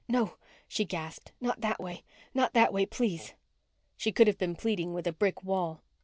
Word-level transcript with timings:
"No," 0.07 0.37
she 0.67 0.83
gasped. 0.83 1.31
"Not 1.39 1.61
that 1.61 1.79
way. 1.79 2.03
Not 2.33 2.53
that 2.53 2.73
way 2.73 2.87
please." 2.87 3.35
She 3.97 4.11
could 4.11 4.25
have 4.25 4.39
been 4.39 4.55
pleading 4.55 4.93
with 4.95 5.05
a 5.05 5.13
brick 5.13 5.43
wall. 5.43 5.83